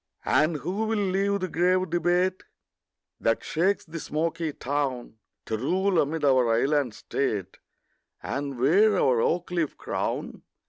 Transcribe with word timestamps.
And 0.25 0.55
who 0.57 0.87
will 0.87 0.97
leave 0.97 1.41
the 1.41 1.47
grave 1.47 1.91
debate 1.91 2.41
That 3.19 3.43
shakes 3.43 3.85
the 3.85 3.99
smoky 3.99 4.51
town, 4.51 5.17
To 5.45 5.59
rule 5.59 5.99
amid 6.01 6.25
our 6.25 6.51
island 6.55 6.95
state, 6.95 7.59
And 8.23 8.57
wear 8.59 8.97
our 8.99 9.21
oak 9.21 9.51
leaf 9.51 9.77
crown? 9.77 10.41